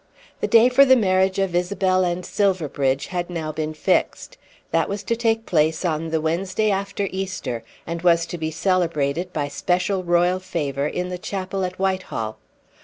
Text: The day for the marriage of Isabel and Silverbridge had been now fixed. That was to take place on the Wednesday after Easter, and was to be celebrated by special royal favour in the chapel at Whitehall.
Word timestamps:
The 0.39 0.47
day 0.47 0.67
for 0.67 0.83
the 0.83 0.95
marriage 0.95 1.37
of 1.37 1.53
Isabel 1.53 2.03
and 2.03 2.25
Silverbridge 2.25 3.05
had 3.13 3.27
been 3.27 3.35
now 3.35 3.51
fixed. 3.73 4.35
That 4.71 4.89
was 4.89 5.03
to 5.03 5.15
take 5.15 5.45
place 5.45 5.85
on 5.85 6.09
the 6.09 6.19
Wednesday 6.19 6.71
after 6.71 7.07
Easter, 7.11 7.63
and 7.85 8.01
was 8.01 8.25
to 8.25 8.39
be 8.39 8.49
celebrated 8.49 9.31
by 9.31 9.47
special 9.47 10.03
royal 10.03 10.39
favour 10.39 10.87
in 10.87 11.09
the 11.09 11.19
chapel 11.19 11.63
at 11.63 11.77
Whitehall. 11.77 12.39